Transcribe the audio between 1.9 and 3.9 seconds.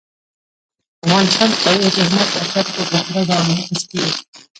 د هنر په اثارو کې په پوره ډول منعکس